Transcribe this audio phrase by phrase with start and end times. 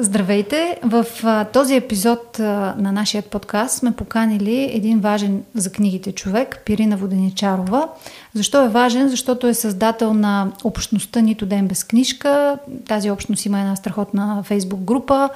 [0.00, 0.78] Здравейте!
[0.82, 6.62] В а, този епизод а, на нашия подкаст сме поканили един важен за книгите човек,
[6.64, 7.88] Пирина Воденичарова.
[8.34, 9.08] Защо е важен?
[9.08, 12.58] Защото е създател на общността Нито ден без книжка.
[12.88, 15.28] Тази общност има една страхотна фейсбук група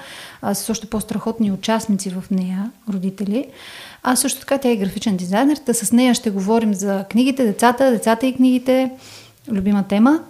[0.43, 3.47] а, с още по-страхотни участници в нея, родители.
[4.03, 5.57] А също така тя е графичен дизайнер.
[5.57, 8.91] Та с нея ще говорим за книгите, децата, децата и книгите.
[9.49, 10.21] Любима тема.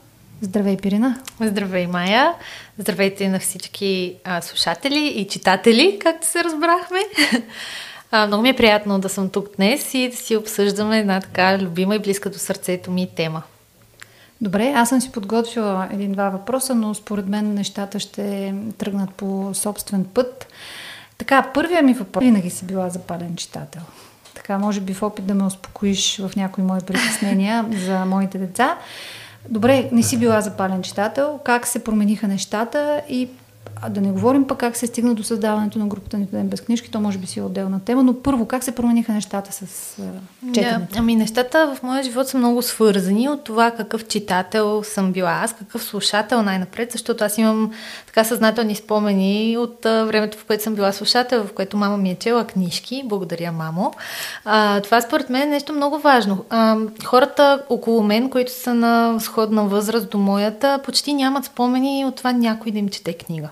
[0.44, 1.18] Здравей, Пирина!
[1.40, 2.34] Здравей, Майя!
[2.78, 6.98] Здравейте на всички а, слушатели и читатели, както се разбрахме.
[8.10, 11.58] А, много ми е приятно да съм тук днес и да си обсъждаме една така
[11.58, 13.42] любима и близка до сърцето ми тема.
[14.40, 20.04] Добре, аз съм си подготвила един-два въпроса, но според мен нещата ще тръгнат по собствен
[20.04, 20.46] път.
[21.18, 22.24] Така, първия ми въпрос.
[22.24, 23.82] Винаги си била запален читател.
[24.34, 28.78] Така, може би в опит да ме успокоиш в някои мои притеснения за моите деца.
[29.48, 31.40] Добре, не си била запален читател.
[31.44, 33.28] Как се промениха нещата и
[33.82, 36.60] а да не говорим пък как се стигна до създаването на групата Нито ден без
[36.60, 39.96] книжки, то може би си е отделна тема, но първо, как се промениха нещата с
[40.54, 40.78] четенето?
[40.92, 45.40] Да, ами нещата в моя живот са много свързани от това какъв читател съм била
[45.44, 47.72] аз, какъв слушател най-напред, защото аз имам
[48.06, 52.10] така съзнателни спомени от uh, времето, в което съм била слушател, в което мама ми
[52.10, 53.02] е чела книжки.
[53.06, 53.92] Благодаря, мамо.
[54.46, 56.44] Uh, това според мен е нещо много важно.
[56.50, 62.16] Uh, хората около мен, които са на сходна възраст до моята, почти нямат спомени от
[62.16, 63.48] това някой да им чете книга.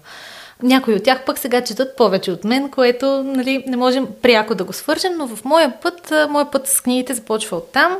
[0.62, 4.64] Някои от тях пък сега четат повече от мен, което нали, не можем пряко да
[4.64, 7.96] го свържем, но в моя път, моя път с книгите започва от там.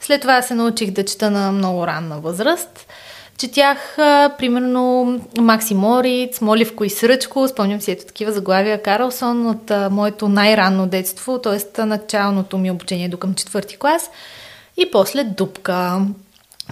[0.00, 2.86] След това се научих да чета на много ранна възраст.
[3.38, 9.70] Четях, а, примерно, Макси Мориц, Моливко и Сръчко, спомням си ето такива заглавия Карлсон от
[9.70, 11.84] а, моето най-ранно детство, т.е.
[11.84, 14.10] началното ми обучение до към четвърти клас.
[14.76, 16.00] И после Дупка.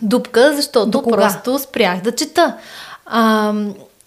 [0.03, 2.56] Дупка, защото просто спрях да чета.
[3.06, 3.55] А,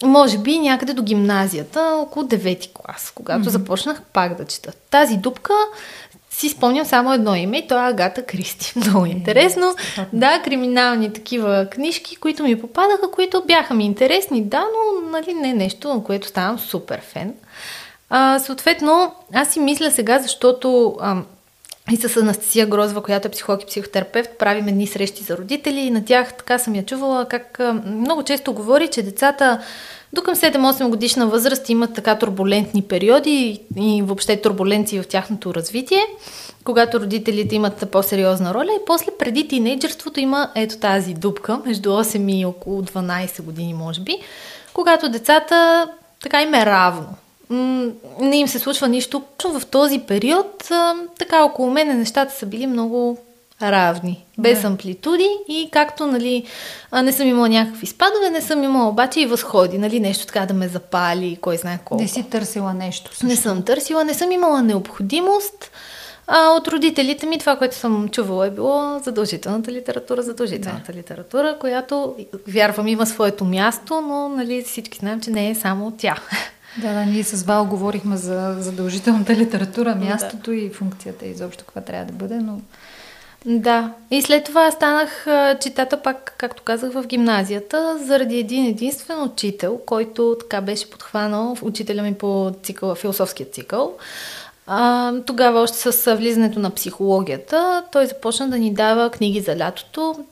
[0.04, 3.50] може би някъде до гимназията, около 9-ти клас, когато mm-hmm.
[3.50, 4.72] започнах пак да чета.
[4.90, 5.54] Тази дупка
[6.30, 8.74] си спомням само едно име и то е Агата Кристи.
[8.80, 9.76] Много е, интересно.
[10.14, 15.54] Да, криминални такива книжки, които ми попадаха, които бяха ми интересни, да, но нали, не
[15.54, 17.34] нещо, на което ставам супер фен.
[18.10, 21.18] А, съответно, аз си мисля сега, защото а,
[21.92, 25.92] и с Анастасия Грозва, която е психолог и психотерапевт, правим едни срещи за родители и
[25.92, 29.62] на тях така съм я чувала, как много често говори, че децата
[30.14, 36.06] до към 7-8 годишна възраст имат така турбулентни периоди и въобще турбуленции в тяхното развитие,
[36.64, 38.72] когато родителите имат по-сериозна роля.
[38.82, 44.02] И после преди тинейджерството има ето тази дупка между 8 и около 12 години, може
[44.02, 44.18] би,
[44.74, 45.88] когато децата
[46.22, 47.08] така им е равно
[48.22, 49.24] не им се случва нищо.
[49.44, 50.70] В този период,
[51.20, 53.18] така около мен нещата са били много
[53.62, 54.68] равни, без да.
[54.68, 56.44] амплитуди и както нали,
[57.04, 60.54] не съм имала някакви спадове, не съм имала обаче и възходи, нали, нещо така да
[60.54, 62.02] ме запали, кой знае колко.
[62.04, 63.12] Не си търсила нещо.
[63.12, 63.26] Също.
[63.26, 65.72] Не съм търсила, не съм имала необходимост.
[66.28, 70.98] А от родителите ми това, което съм чувала е било задължителната литература, задължителната да.
[70.98, 72.16] литература, която
[72.48, 76.16] вярвам има своето място, но нали, всички знаем, че не е само тя.
[76.78, 80.56] Да, да, ние с Вал говорихме за задължителната литература, мястото да.
[80.56, 82.60] и функцията изобщо каква трябва да бъде, но...
[83.46, 85.28] Да, и след това станах
[85.62, 92.02] читата пак, както казах, в гимназията, заради един единствен учител, който така беше подхванал, учителя
[92.02, 93.94] ми по цикъла, философския цикъл.
[94.68, 100.26] А, тогава още с влизането на психологията, той започна да ни дава книги за лятото.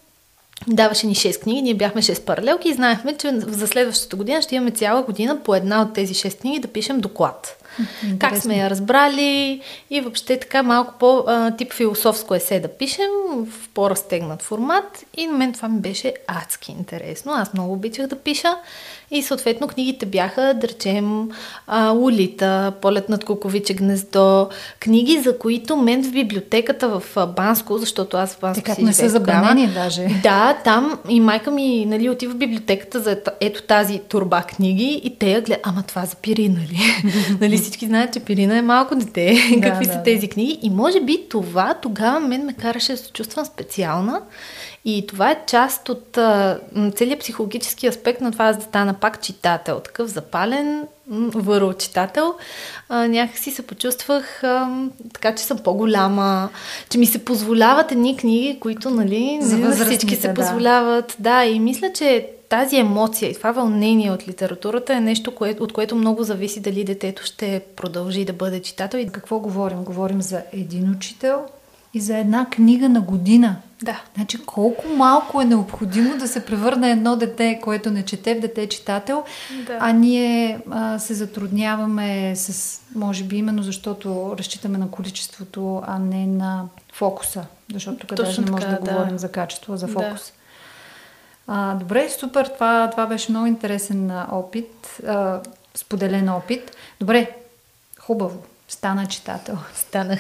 [0.67, 4.55] Даваше ни 6 книги, ние бяхме 6 паралелки и знаехме, че за следващата година ще
[4.55, 7.63] имаме цяла година по една от тези 6 книги да пишем доклад.
[7.79, 8.19] Интересно.
[8.19, 14.41] Как сме я разбрали и въобще така малко по-тип философско есе да пишем в по-разтегнат
[14.41, 17.31] формат и на мен това ми беше адски интересно.
[17.31, 18.55] Аз много обичах да пиша
[19.11, 21.29] и съответно книгите бяха, да речем,
[21.91, 24.49] Лолита, Полет над Куковиче гнездо,
[24.79, 29.09] книги, за които мен в библиотеката в Банско, защото аз в Банско си не са
[29.09, 30.07] забранени даже.
[30.23, 35.15] Да, там и майка ми нали, отива в библиотеката за ето тази турба книги и
[35.15, 36.79] те я гледат, ама това за Пирина, нали?
[37.41, 40.69] нали всички знаят, че Пирина е малко дете, да, какви да, са тези книги и
[40.69, 44.21] може би това тогава мен ме караше да се чувствам специална
[44.85, 46.17] и това е част от
[46.95, 50.88] целият психологически аспект на това аз да стана пак читател, такъв запален
[51.36, 52.34] върл читател.
[52.90, 56.50] А, някакси се почувствах а, така, че съм по-голяма,
[56.90, 60.34] че ми се позволяват едни книги, които нали, не всички се да.
[60.34, 61.16] позволяват.
[61.19, 65.74] Да, и мисля, че тази емоция и това вълнение от литературата е нещо, кое, от
[65.74, 68.98] което много зависи дали детето ще продължи да бъде читател.
[68.98, 69.84] И какво говорим?
[69.84, 71.46] Говорим за един учител
[71.94, 73.56] и за една книга на година.
[73.83, 74.01] Да.
[74.15, 78.69] Значи колко малко е необходимо да се превърне едно дете, което не чете в дете
[78.69, 79.24] читател,
[79.68, 79.77] да.
[79.80, 86.25] а ние а, се затрудняваме с, може би именно защото разчитаме на количеството, а не
[86.25, 87.45] на фокуса.
[87.74, 90.21] Защото тук даже не може да, да говорим за качество, а за фокус.
[90.27, 90.39] Да.
[91.47, 95.41] А, добре, супер, това, това беше много интересен опит, а,
[95.75, 96.75] споделен опит.
[97.00, 97.36] Добре,
[98.00, 98.44] хубаво.
[98.69, 99.57] Стана читател.
[99.75, 100.19] Станах.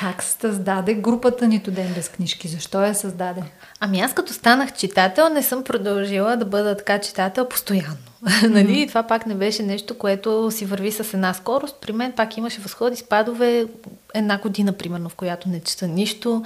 [0.00, 2.48] Как създаде групата Нито ден без книжки?
[2.48, 3.42] Защо я създаде?
[3.80, 7.96] Ами аз като станах читател, не съм продължила да бъда така читател постоянно.
[8.24, 8.48] Mm-hmm.
[8.48, 8.86] нали?
[8.88, 11.76] Това пак не беше нещо, което си върви с една скорост.
[11.80, 13.66] При мен пак имаше възходи, спадове.
[14.14, 16.44] Една година, примерно, в която не чета нищо.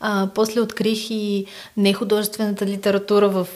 [0.00, 1.46] А, после открих и
[1.76, 3.46] нехудожествената литература в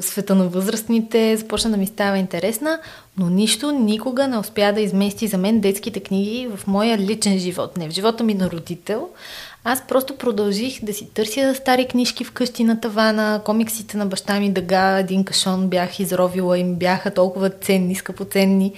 [0.00, 1.36] света на възрастните.
[1.36, 2.78] Започна да ми става интересна,
[3.18, 7.76] но нищо никога не успя да измести за мен детските книги в моя личен живот.
[7.76, 9.08] Не в живота ми на родител,
[9.64, 14.52] аз просто продължих да си търся стари книжки вкъщи на тавана, комиксите на баща ми
[14.52, 18.72] Дъга, един кашон бях изровила и ми бяха толкова ценни, скъпоценни.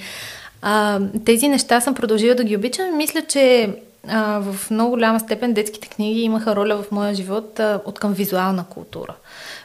[0.62, 3.74] А, тези неща съм продължила да ги обичам и мисля, че
[4.08, 8.12] а, в много голяма степен детските книги имаха роля в моя живот а, от към
[8.12, 9.14] визуална култура.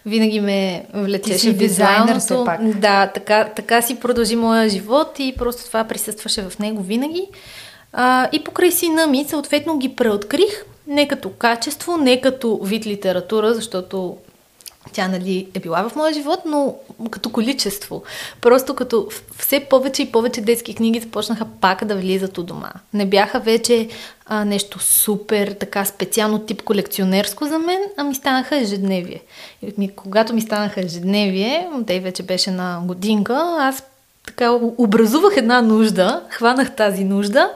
[0.05, 2.43] Винаги ме влечеше визуалното.
[2.45, 2.79] Пак.
[2.79, 7.27] Да, така, така си продължи моя живот и просто това присъстваше в него винаги.
[7.93, 13.53] А, и покрай сина ми, съответно, ги преоткрих не като качество, не като вид литература,
[13.53, 14.17] защото
[14.93, 16.75] тя нали, е била в моя живот, но
[17.11, 18.03] като количество.
[18.41, 22.71] Просто като все повече и повече детски книги започнаха пак да влизат у дома.
[22.93, 23.87] Не бяха вече
[24.25, 29.21] а, нещо супер, така специално тип колекционерско за мен, а ми станаха ежедневие.
[29.79, 33.83] И когато ми станаха ежедневие, те вече беше на годинка, аз
[34.25, 37.51] така образувах една нужда, хванах тази нужда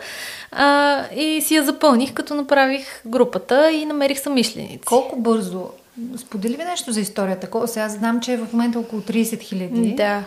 [0.51, 4.85] а, и си я запълних, като направих групата и намерих самишленици.
[4.85, 5.69] Колко бързо?
[6.17, 7.67] Сподели ви нещо за историята.
[7.67, 9.93] Сега знам, че е в момента около 30 хиляди.
[9.97, 10.23] Да.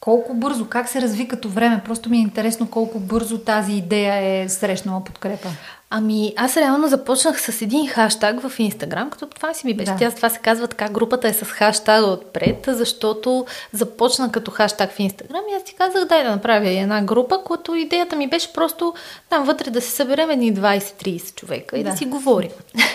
[0.00, 1.82] Колко бързо, как се разви като време?
[1.84, 5.48] Просто ми е интересно колко бързо тази идея е срещнала подкрепа.
[5.96, 9.92] Ами, аз реално започнах с един хаштаг в Инстаграм, като това си ми беше.
[9.92, 9.98] Да.
[9.98, 15.00] Тя това се казва така, групата е с хаштага отпред, защото започна като хаштаг в
[15.00, 18.94] Инстаграм и аз ти казах, дай да направя една група, като идеята ми беше просто
[19.30, 22.50] там вътре да се съберем едни 20-30 човека и да, да си говорим.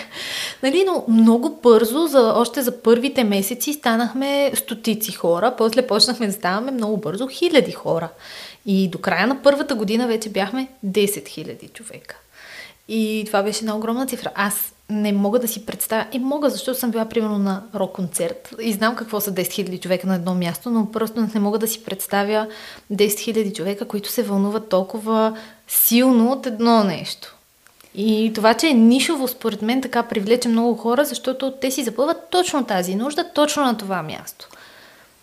[0.62, 6.32] нали, но много бързо, за, още за първите месеци станахме стотици хора, после почнахме да
[6.32, 8.08] ставаме много бързо хиляди хора.
[8.66, 12.19] И до края на първата година вече бяхме 10 000 човека.
[12.92, 14.30] И това беше една огромна цифра.
[14.34, 16.06] Аз не мога да си представя.
[16.12, 20.06] И мога, защото съм била примерно на рок-концерт и знам какво са 10 000 човека
[20.06, 22.46] на едно място, но просто не мога да си представя
[22.92, 25.36] 10 000 човека, които се вълнуват толкова
[25.68, 27.36] силно от едно нещо.
[27.94, 32.30] И това, че е нишово, според мен, така привлече много хора, защото те си запълват
[32.30, 34.48] точно тази нужда, точно на това място.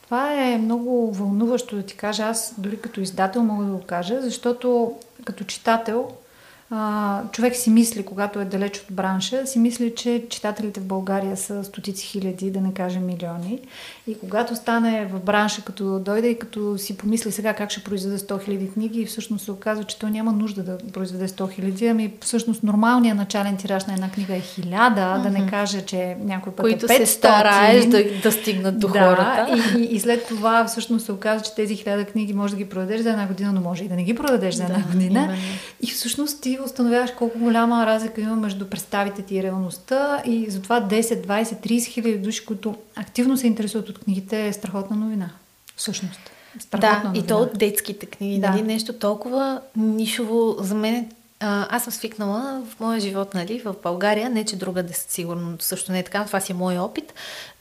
[0.04, 2.24] Това е много вълнуващо да ти кажа.
[2.24, 4.94] Аз дори като издател мога да го кажа, защото
[5.25, 6.12] като читател
[6.72, 11.38] а, човек си мисли, когато е далеч от бранша, си мисли, че читателите в България
[11.38, 13.60] са стотици хиляди, да не кажем милиони.
[14.08, 18.18] И когато стане в бранша, като дойде и като си помисли сега как ще произведе
[18.18, 22.14] 100 хиляди книги, всъщност се оказва, че той няма нужда да произведе 100 хиляди, ами
[22.22, 25.22] всъщност нормалният начален тираж на една книга е хиляда, mm-hmm.
[25.22, 26.98] да не кажа, че някой път Които е 500.
[26.98, 29.47] се стараеш да, да стигнат до да, хората.
[29.78, 32.69] И, и, и след това всъщност се оказва, че тези хиляда книги може да ги
[32.69, 35.19] продадеш за една година, но може и да не ги продадеш за една да, година.
[35.19, 35.38] Именно.
[35.81, 40.81] И всъщност ти установяваш колко голяма разлика има между представите ти и реалността и затова
[40.81, 45.30] 10, 20, 30 хиляди души, които активно се интересуват от книгите, е страхотна новина.
[45.76, 46.19] Всъщност.
[46.59, 47.26] Страхотна да, новина.
[47.26, 48.40] и то от детските книги.
[48.40, 48.49] Да.
[48.49, 48.61] Нали?
[48.61, 51.07] Нещо толкова нишово за мен
[51.40, 55.56] а, аз съм свикнала в моя живот, нали, в България, не че друга да сигурно
[55.59, 57.14] също не е така, това си е мой опит,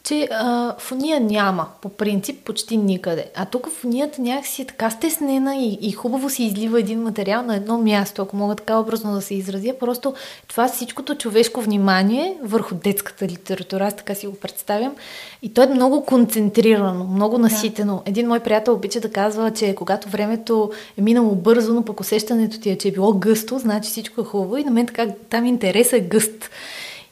[0.07, 3.25] че а, фония няма, по принцип, почти никъде.
[3.35, 7.57] А тук фонията някакси е така стеснена и, и хубаво се излива един материал на
[7.57, 9.75] едно място, ако мога така образно да се изразя.
[9.81, 10.15] Просто
[10.49, 14.95] това всичкото човешко внимание върху детската литература, аз така си го представям.
[15.43, 17.97] И то е много концентрирано, много наситено.
[17.97, 18.11] Да.
[18.11, 22.61] Един мой приятел обича да казва, че когато времето е минало бързо, но пък усещането
[22.61, 25.47] ти е, че е било гъсто, значи всичко е хубаво и на мен така там
[25.47, 26.51] интересът е гъст.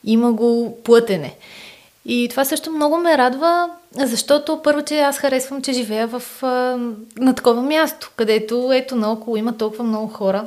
[0.05, 1.35] Има го плътене.
[2.07, 6.43] И това също много ме радва, защото първо, че аз харесвам, че живея в,
[7.19, 10.47] на такова място, където ето наоколо има толкова много хора,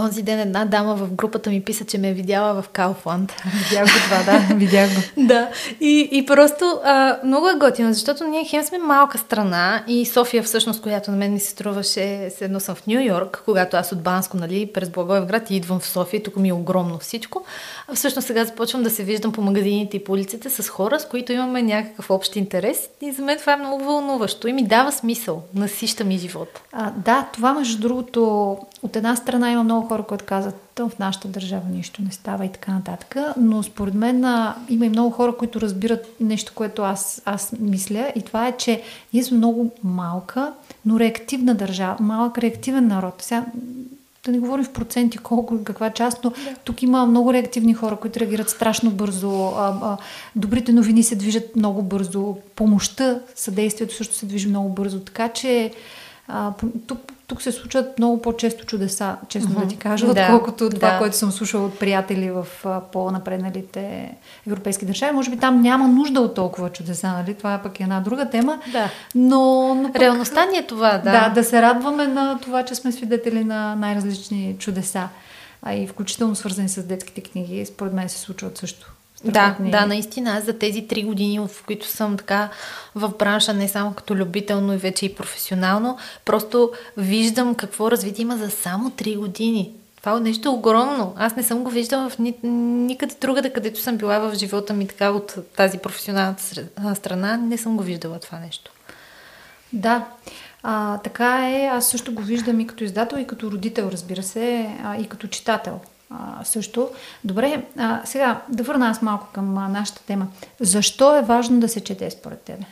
[0.00, 3.32] Онзи ден една дама в групата ми писа, че ме е видяла в Кауфланд.
[3.70, 5.00] Видях го това, да, видях го.
[5.26, 5.48] да,
[5.80, 10.42] и, и просто а, много е готино, защото ние хем сме малка страна и София
[10.42, 14.02] всъщност, която на мен ми се струваше, едно съм в Нью Йорк, когато аз от
[14.02, 17.44] Банско, нали, през Благоевград и идвам в София, тук ми е огромно всичко.
[17.88, 21.08] А всъщност сега започвам да се виждам по магазините и по улиците с хора, с
[21.08, 24.92] които имаме някакъв общ интерес и за мен това е много вълнуващо и ми дава
[24.92, 26.60] смисъл, насища ми живота.
[26.72, 31.28] А, да, това между другото, от една страна има много хора, които казват, в нашата
[31.28, 34.16] държава нищо не става и така нататък, но според мен
[34.68, 38.82] има и много хора, които разбират нещо, което аз, аз мисля и това е, че
[39.12, 40.52] ние сме много малка,
[40.86, 43.14] но реактивна държава, малък реактивен народ.
[43.18, 43.44] Сега,
[44.26, 46.36] да не говорим в проценти колко, каква част, но да.
[46.64, 49.46] тук има много реактивни хора, които реагират страшно бързо.
[49.46, 49.96] А, а,
[50.36, 52.36] добрите новини се движат много бързо.
[52.56, 55.00] Помощта, съдействието също се движи много бързо.
[55.00, 55.72] Така че
[56.28, 56.52] а,
[56.86, 59.60] тук, тук се случват много по-често чудеса, честно mm-hmm.
[59.60, 60.98] да ти кажа, да, отколкото това, да.
[60.98, 62.46] което съм слушала от приятели в
[62.92, 64.14] по-напредналите
[64.46, 65.12] европейски държави.
[65.12, 67.34] Може би там няма нужда от толкова чудеса, нали?
[67.34, 68.58] Това е пък една друга тема.
[68.72, 68.90] Да.
[69.14, 71.10] Но, но пък, Реалността ни е това, да.
[71.10, 75.08] Да, да се радваме на това, че сме свидетели на най-различни чудеса.
[75.62, 78.95] А и включително свързани с детските книги, според мен се случват също.
[79.32, 80.36] Да, да, наистина.
[80.36, 82.48] Аз за тези три години, в които съм така
[82.94, 88.22] в бранша, не само като любител, но и вече и професионално, просто виждам какво развитие
[88.22, 89.72] има за само три години.
[89.96, 91.14] Това е нещо огромно.
[91.16, 94.88] Аз не съм го виждала в ни, никъде другаде, където съм била в живота ми
[94.88, 96.42] така от тази професионалната
[96.94, 97.36] страна.
[97.36, 98.70] Не съм го виждала това нещо.
[99.72, 100.04] Да,
[100.62, 101.66] а, така е.
[101.66, 105.26] Аз също го виждам и като издател, и като родител, разбира се, а, и като
[105.26, 105.80] читател
[106.44, 106.90] също.
[107.24, 110.26] Добре, а, сега да върна аз малко към а, нашата тема.
[110.60, 112.64] Защо е важно да се чете според тебе?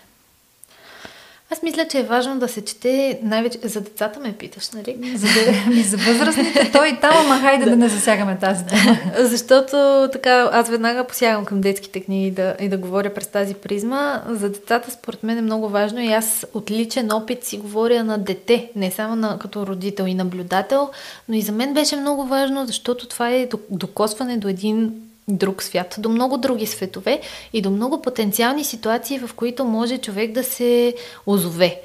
[1.55, 3.59] Аз мисля, че е важно да се чете най-вече...
[3.63, 5.17] За децата ме питаш, нали?
[5.17, 7.71] За, да, за възрастните, той и там, ама хайде да.
[7.71, 8.99] да не засягаме тази тема.
[9.19, 14.23] Защото така, аз веднага посягам към детските книги да, и да говоря през тази призма.
[14.29, 18.19] За децата, според мен е много важно и аз от личен опит си говоря на
[18.19, 20.91] дете, не само на, като родител и наблюдател,
[21.29, 25.97] но и за мен беше много важно, защото това е докосване до един друг свят,
[25.99, 27.21] до много други светове
[27.53, 30.95] и до много потенциални ситуации, в които може човек да се
[31.27, 31.81] озове.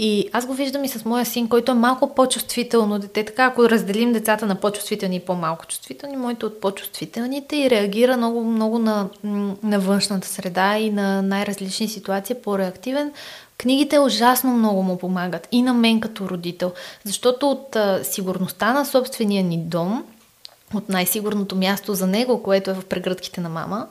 [0.00, 3.24] И аз го виждам и с моя син, който е малко по-чувствително дете.
[3.24, 8.44] Така, ако разделим децата на по-чувствителни и по-малко чувствителни, моето от по-чувствителните и реагира много,
[8.44, 9.08] много на,
[9.62, 13.12] на външната среда и на най-различни ситуации, по-реактивен.
[13.58, 16.72] Книгите ужасно много му помагат и на мен като родител,
[17.04, 20.04] защото от а, сигурността на собствения ни дом–
[20.74, 23.86] от най-сигурното място за него, което е в прегръдките на мама,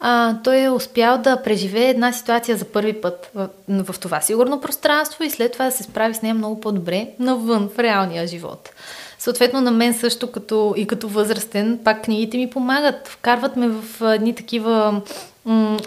[0.00, 4.60] а, той е успял да преживее една ситуация за първи път в, в това сигурно
[4.60, 8.70] пространство и след това да се справи с нея много по-добре навън, в реалния живот.
[9.18, 13.08] Съответно, на мен също като, и като възрастен, пак книгите ми помагат.
[13.08, 15.02] Вкарват ме в едни такива
[15.44, 15.78] м-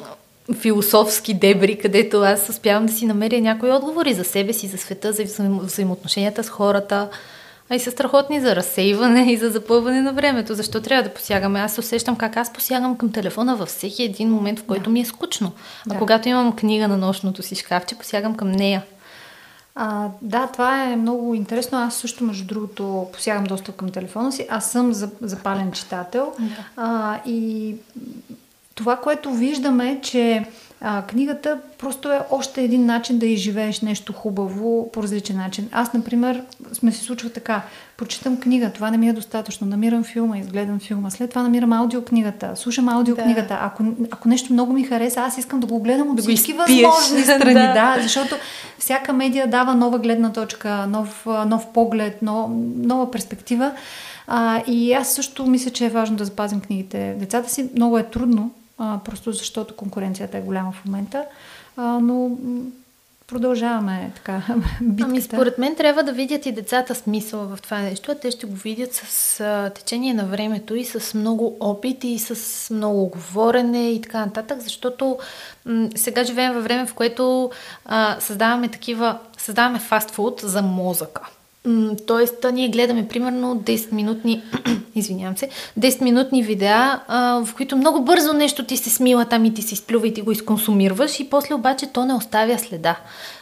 [0.60, 5.14] философски дебри, където аз успявам да си намеря някои отговори за себе си, за света,
[5.14, 7.10] за взаим, взаимоотношенията с хората
[7.70, 10.56] а и са страхотни за разсейване и за запълване на времето.
[10.56, 11.60] Защо трябва да посягаме?
[11.60, 14.90] Аз усещам как аз посягам към телефона във всеки един момент, в който да.
[14.90, 15.52] ми е скучно.
[15.90, 16.00] А да.
[16.00, 18.84] когато имам книга на нощното си шкафче, посягам към нея.
[19.76, 21.78] А, да, това е много интересно.
[21.78, 24.48] Аз също, между другото, посягам доста към телефона си.
[24.50, 26.34] Аз съм запален читател.
[26.40, 26.66] Да.
[26.78, 27.76] А, и
[28.76, 30.46] това, което виждаме, е, че
[30.86, 35.70] а, книгата просто е още един начин да изживееш нещо хубаво по различен начин.
[35.72, 37.62] Аз, например, сме се случва така.
[37.98, 39.68] Прочитам книга, това не ми е достатъчно.
[39.68, 41.10] Намирам филма, изгледам филма.
[41.10, 43.48] След това намирам аудиокнигата, слушам аудиокнигата.
[43.48, 43.60] Да.
[43.62, 47.22] Ако, ако нещо много ми хареса, аз искам да го гледам от да всички възможни
[47.24, 47.54] страни.
[47.54, 47.74] да.
[47.74, 48.36] да, защото
[48.80, 53.72] всяка медия дава нова гледна точка, нов, нов поглед, нов, нова перспектива.
[54.28, 57.16] А, и аз също мисля, че е важно да запазим книгите.
[57.20, 61.26] Децата си много е трудно, просто защото конкуренцията е голяма в момента.
[61.78, 62.32] Но
[63.28, 64.42] продължаваме така
[64.82, 65.10] битката.
[65.10, 68.46] Ами според мен трябва да видят и децата смисъл в това нещо, а те ще
[68.46, 74.02] го видят с течение на времето и с много опит и с много говорене и
[74.02, 75.20] така нататък, защото
[75.96, 77.52] сега живеем във време, в което
[78.20, 81.22] създаваме такива, създаваме фастфуд за мозъка.
[82.08, 84.42] Тоест, ние гледаме примерно 10-минутни,
[84.96, 89.54] извинявам се, 10-минутни видеа, а, в които много бързо нещо ти се смила там и
[89.54, 92.96] ти се изплюва и ти го изконсумираш и после обаче то не оставя следа.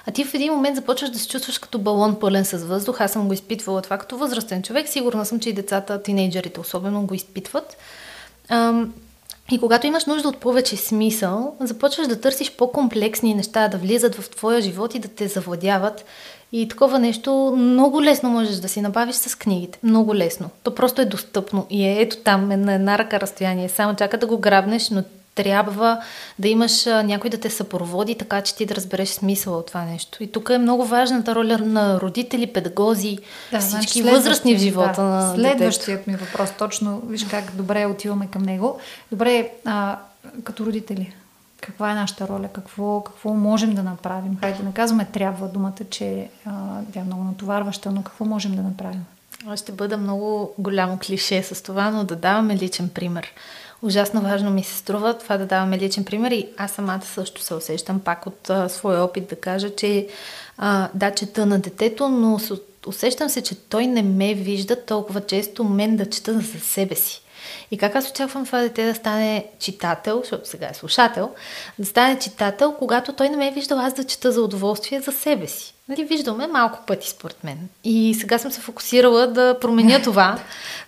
[0.07, 3.01] А ти в един момент започваш да се чувстваш като балон пълен с въздух.
[3.01, 4.87] Аз съм го изпитвала това като възрастен човек.
[4.89, 7.77] Сигурна съм, че и децата, тинейджерите особено го изпитват.
[8.49, 8.93] Ам,
[9.51, 14.29] и когато имаш нужда от повече смисъл, започваш да търсиш по-комплексни неща, да влизат в
[14.29, 16.05] твоя живот и да те завладяват.
[16.51, 19.79] И такова нещо много лесно можеш да си набавиш с книгите.
[19.83, 20.49] Много лесно.
[20.63, 23.69] То просто е достъпно и е ето там, е на една ръка разстояние.
[23.69, 25.03] Само чака да го грабнеш, но
[25.35, 26.01] трябва
[26.39, 30.23] да имаш някой да те съпроводи, така че ти да разбереш смисъла от това нещо.
[30.23, 33.17] И тук е много важната роля на родители, педагози,
[33.51, 37.85] да, всички значи възрастни в живота да, на Следващият ми въпрос, точно, виж как добре
[37.85, 38.79] отиваме към него.
[39.11, 39.97] Добре, а,
[40.43, 41.13] като родители,
[41.61, 44.37] каква е нашата роля, какво, какво можем да направим.
[44.39, 46.51] Хайде да не казваме трябва думата, че а,
[46.93, 49.05] тя е много натоварваща, но какво можем да направим?
[49.47, 53.33] Аз ще бъда много голямо клише с това, но да даваме личен пример.
[53.83, 57.53] Ужасно важно ми се струва това да даваме личен пример и аз самата също се
[57.53, 60.07] усещам пак от а, своя опит да кажа, че
[60.57, 62.39] а, да, чета на детето, но
[62.87, 67.21] усещам се, че той не ме вижда толкова често мен да чета за себе си.
[67.71, 71.29] И как аз очаквам това дете да стане читател, защото сега е слушател,
[71.79, 75.11] да стане читател, когато той не ме е виждал аз да чета за удоволствие за
[75.11, 75.73] себе си.
[75.89, 77.69] Нали, виждаме малко пъти според мен.
[77.83, 80.39] И сега съм се фокусирала да променя това,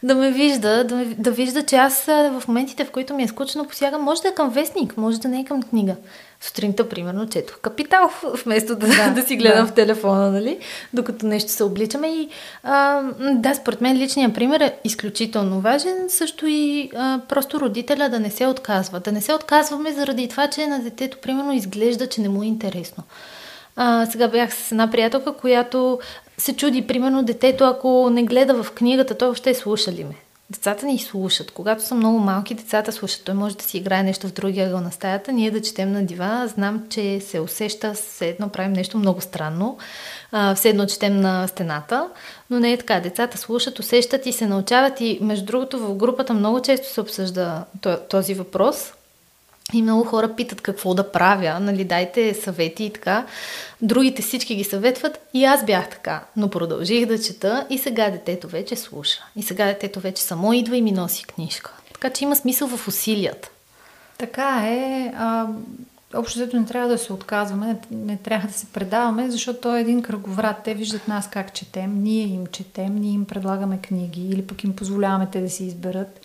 [0.04, 3.28] да ме вижда, да, ме, да вижда, че аз в моментите, в които ми е
[3.28, 5.96] скучно, посягам, може да е към вестник, може да не е към книга.
[6.44, 8.10] Сутринта, примерно, четох Капитал,
[8.46, 9.72] вместо да, да, да си гледам да.
[9.72, 10.60] в телефона, нали?
[10.94, 12.08] Докато нещо се обличаме.
[12.08, 12.30] И
[12.64, 16.06] а, да, според мен личният пример е изключително важен.
[16.10, 19.00] Също и а, просто родителя да не се отказва.
[19.00, 22.48] Да не се отказваме заради това, че на детето, примерно, изглежда, че не му е
[22.48, 23.04] интересно.
[23.76, 26.00] А, сега бях с една приятелка, която
[26.38, 30.16] се чуди, примерно, детето, ако не гледа в книгата, той въобще слуша ли ме?
[30.54, 31.52] Децата ни слушат.
[31.52, 33.22] Когато са много малки, децата слушат.
[33.26, 36.06] Той може да си играе нещо в другия ъгъл на стаята, ние да четем на
[36.06, 36.48] дивана.
[36.48, 39.78] Знам, че се усеща, все едно правим нещо много странно.
[40.32, 42.10] А, все едно четем на стената,
[42.50, 43.00] но не е така.
[43.00, 45.02] Децата слушат, усещат и се научават.
[45.02, 47.66] И между другото, в групата много често се обсъжда
[48.10, 48.94] този въпрос.
[49.74, 53.25] И много хора питат какво да правя, нали, дайте съвети и така.
[53.82, 56.24] Другите всички ги съветват и аз бях така.
[56.38, 59.24] Но продължих да чета и сега детето вече слуша.
[59.36, 61.72] И сега детето вече само идва и ми носи книжка.
[61.93, 63.50] Така че има смисъл в усилията.
[64.17, 65.13] Така е.
[65.17, 65.48] А,
[66.15, 69.82] общо не трябва да се отказваме, не, не трябва да се предаваме, защото той е
[69.82, 70.58] един кръговрат.
[70.63, 74.75] Те виждат нас как четем, ние им четем, ние им предлагаме книги или пък им
[74.75, 76.20] позволяваме те да си изберат.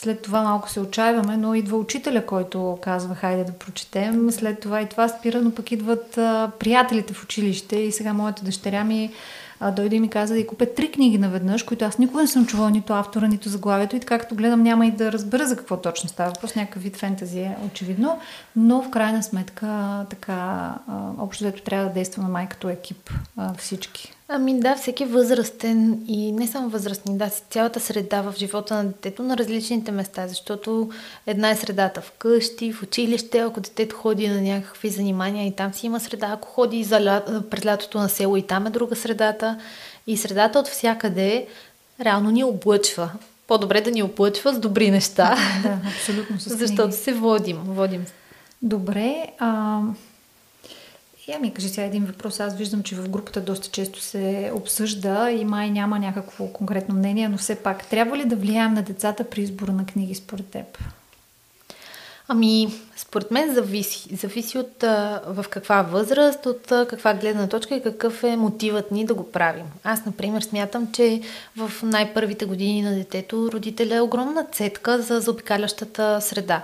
[0.00, 4.30] След това малко се отчаиваме, но идва учителя, който казва, хайде да прочетем.
[4.30, 8.44] След това и това спира, но пък идват а, приятелите в училище и сега моята
[8.44, 9.12] дъщеря ми
[9.60, 12.28] а, дойде и ми каза да и купя три книги наведнъж, които аз никога не
[12.28, 15.56] съм чувала нито автора, нито заглавието и така като гледам няма и да разбера за
[15.56, 16.32] какво точно става.
[16.40, 18.18] Просто някакъв вид фентази е очевидно,
[18.56, 20.70] но в крайна сметка така
[21.18, 24.17] общо взето трябва да действа на май като екип а, всички.
[24.30, 29.22] Ами да, всеки възрастен и не само възрастни, да, цялата среда в живота на детето
[29.22, 30.90] на различните места, защото
[31.26, 35.74] една е средата в къщи, в училище, ако детето ходи на някакви занимания и там
[35.74, 37.42] си има среда, ако ходи за ля...
[37.50, 39.60] през лятото на село и там е друга средата
[40.06, 41.46] и средата от всякъде
[42.00, 43.10] реално ни облъчва.
[43.46, 45.36] По-добре да ни облъчва с добри неща.
[45.62, 46.36] Да, абсолютно.
[46.38, 47.58] защото се водим.
[47.64, 48.06] водим.
[48.62, 49.80] Добре, а,
[51.28, 52.40] я ми кажи сега един въпрос.
[52.40, 57.28] Аз виждам, че в групата доста често се обсъжда и май няма някакво конкретно мнение,
[57.28, 60.78] но все пак, трябва ли да влияем на децата при избора на книги според теб?
[62.30, 64.16] Ами, според мен зависи.
[64.16, 64.82] Зависи от
[65.26, 69.66] в каква възраст, от каква гледна точка и какъв е мотивът ни да го правим.
[69.84, 71.20] Аз, например, смятам, че
[71.56, 76.62] в най-първите години на детето родителя е огромна цетка за заобикалящата среда.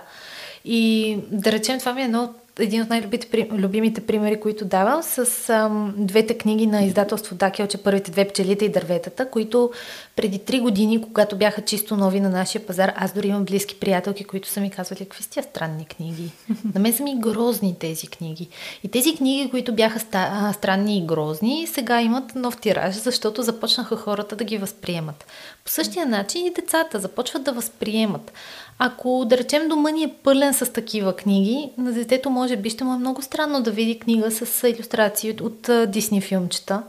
[0.65, 5.49] И да речем, това ми е едно от един от най-любимите примери, които давам, с
[5.49, 9.71] ам, двете книги на издателство Дакелче, първите две пчелите и дърветата, които
[10.15, 14.23] преди три години, когато бяха чисто нови на нашия пазар, аз дори имам близки приятелки,
[14.23, 16.31] които са ми казвали, какви сте странни книги.
[16.73, 18.47] На мен са ми грозни тези книги.
[18.83, 23.95] И тези книги, които бяха ста, странни и грозни, сега имат нов тираж, защото започнаха
[23.95, 25.25] хората да ги възприемат.
[25.63, 28.33] По същия начин и децата започват да възприемат.
[28.79, 32.83] Ако, да речем, дома ни е пълен с такива книги, на детето може би ще
[32.83, 36.83] му е много странно да види книга с иллюстрации от, от Дисни филмчета.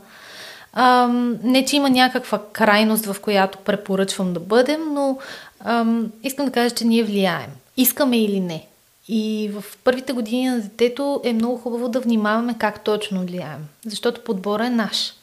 [0.73, 5.17] Ам, не, че има някаква крайност, в която препоръчвам да бъдем, но
[5.59, 7.49] ам, искам да кажа, че ние влияем.
[7.77, 8.67] Искаме или не.
[9.07, 14.23] И в първите години на детето е много хубаво да внимаваме как точно влияем, защото
[14.23, 15.13] подбора е наш.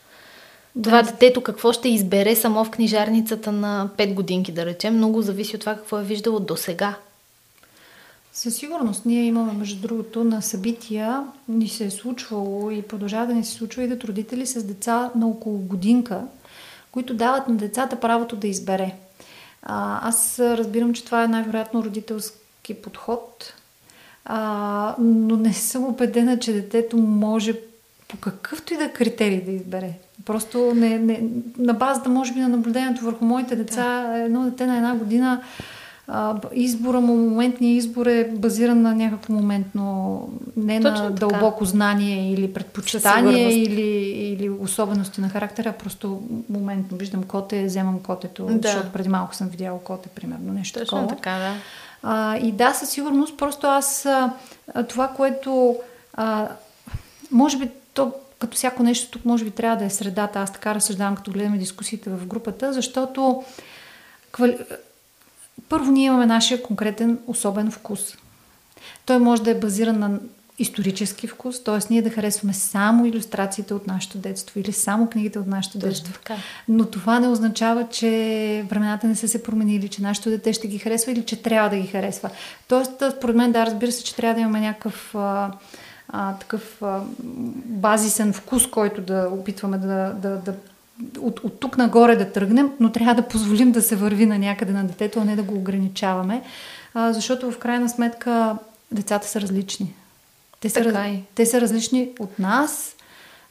[0.82, 1.10] Това да.
[1.10, 5.60] детето какво ще избере само в книжарницата на 5 годинки, да речем, много зависи от
[5.60, 6.96] това какво е виждало до сега.
[8.32, 13.34] Със сигурност ние имаме, между другото, на събития ни се е случвало и продължава да
[13.34, 16.22] ни се случва идат родители с деца на около годинка,
[16.92, 18.94] които дават на децата правото да избере.
[19.62, 23.54] А, аз разбирам, че това е най-вероятно родителски подход,
[24.24, 27.54] а, но не съм убедена, че детето може
[28.14, 29.92] по какъвто и да критерий да избере.
[30.24, 31.22] Просто не, не,
[31.58, 34.18] на базата, може би, на наблюдението върху моите деца, да.
[34.18, 35.42] едно дете на една година,
[36.08, 41.26] а, избора му, моментния избор е базиран на някакво моментно, не Точно на така.
[41.26, 43.90] дълбоко знание или предпочитание или,
[44.32, 48.68] или особености на характера, просто моментно виждам коте, вземам котето, да.
[48.68, 51.16] защото преди малко съм видяла коте, примерно, нещо Точно такова.
[51.16, 51.54] така, да.
[52.02, 54.32] А, и да, със сигурност, просто аз а,
[54.88, 55.76] това, което
[56.14, 56.48] а,
[57.30, 60.40] може би то като всяко нещо тук може би трябва да е средата.
[60.40, 63.44] Аз така разсъждавам, като гледаме дискусиите в групата, защото
[64.32, 64.58] квали...
[65.68, 68.16] първо ние имаме нашия конкретен особен вкус.
[69.06, 70.18] Той може да е базиран на
[70.58, 71.78] исторически вкус, т.е.
[71.90, 76.12] ние да харесваме само иллюстрациите от нашето детство или само книгите от нашето детство.
[76.12, 76.36] Така.
[76.68, 80.78] Но това не означава, че времената не са се променили, че нашето дете ще ги
[80.78, 82.30] харесва или че трябва да ги харесва.
[82.68, 85.14] Тоест, според мен, да, разбира се, че трябва да имаме някакъв
[86.08, 87.00] а, такъв а,
[87.64, 90.54] базисен вкус, който да опитваме да, да, да
[91.20, 94.72] от, от тук нагоре да тръгнем, но трябва да позволим да се върви на някъде
[94.72, 96.42] на детето, а не да го ограничаваме,
[96.94, 98.56] а, защото в крайна сметка
[98.92, 99.94] децата са различни.
[100.60, 101.22] Те са, раз, е.
[101.34, 102.94] те са различни от нас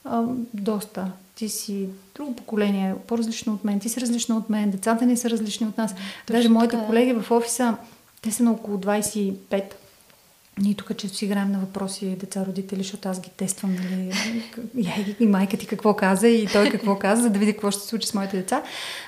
[0.05, 1.11] а, доста.
[1.35, 5.29] Ти си друго поколение, по-различно от мен, ти си различна от мен, децата ни са
[5.29, 5.93] различни от нас.
[5.93, 6.83] Точно Даже моите така.
[6.83, 6.87] Е.
[6.87, 7.75] колеги в офиса,
[8.21, 9.63] те са на около 25
[10.59, 14.11] ние тук често си играем на въпроси деца, родители, защото аз ги тествам, нали,
[15.19, 17.87] и майка ти какво каза и той какво каза, за да види какво ще се
[17.87, 18.63] случи с моите деца.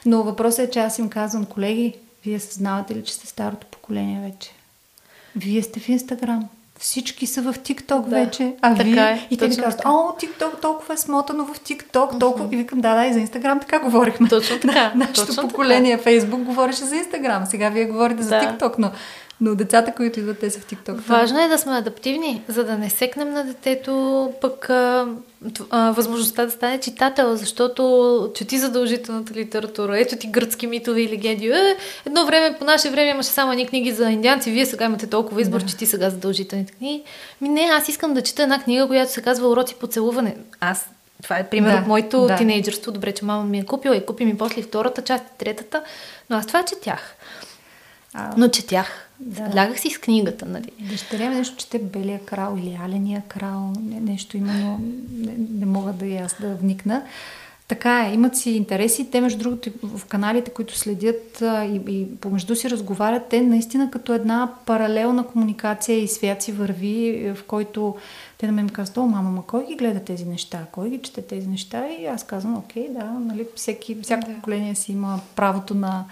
[0.06, 1.94] Но въпросът е, че аз им казвам, колеги,
[2.26, 4.52] вие съзнавате ли, че сте старото поколение вече?
[5.36, 6.50] Вие сте в Инстаграм.
[6.80, 8.56] Всички са в ТикТок да, вече.
[8.62, 9.02] А вие?
[9.02, 12.48] Е, и те ми казват, о, ТикТок толкова е смотано в ТикТok, толкова.
[12.52, 14.30] И викам, да, да, и за Инстаграм така говорихме.
[14.30, 14.92] Точно така.
[14.96, 17.46] Нашето точно поколение, Фейсбук говореше за Инстаграм.
[17.46, 18.24] Сега вие говорите да.
[18.24, 18.92] за ТикТок, но
[19.42, 20.94] но децата, които идват, те са в TikTok.
[20.94, 25.08] Важно е да сме адаптивни, за да не секнем на детето пък а,
[25.70, 30.00] а, възможността да стане читател, защото чети задължителната литература.
[30.00, 31.48] Ето ти гръцки митове и легенди.
[31.48, 35.08] Е, едно време, по наше време имаше само едни книги за индианци, вие сега имате
[35.08, 35.66] толкова избор, да.
[35.66, 37.04] чети сега задължителните книги.
[37.42, 40.36] Ми не, аз искам да чета една книга, която се казва Уроци по целуване.
[40.60, 40.90] Аз
[41.24, 42.36] това е пример да, от моето да.
[42.36, 42.92] тинейджерство.
[42.92, 45.84] Добре, че мама ми е купила и купи ми после втората част и третата.
[46.30, 47.16] Но аз това четях.
[48.14, 49.05] А, но четях.
[49.20, 49.52] Да.
[49.56, 50.72] Лягах си с книгата, нали?
[50.80, 54.80] Дъщеря ми нещо чете Белия крал или Аления крал, не, нещо именно,
[55.12, 57.04] не, не мога да и аз да вникна.
[57.68, 59.12] Така е, имат си интереси.
[59.12, 64.14] Те, между другото, в каналите, които следят и, и помежду си разговарят, те наистина като
[64.14, 67.96] една паралелна комуникация и свят си върви, в който
[68.38, 70.66] те на мен казват, о, мама, ма кой ги гледа тези неща?
[70.72, 71.88] Кой ги чете тези неща?
[72.00, 74.36] И аз казвам, окей, да, нали, всеки, всяко да.
[74.36, 76.06] поколение си има правото на